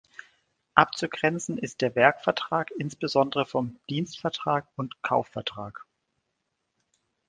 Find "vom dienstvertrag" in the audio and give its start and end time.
3.45-4.67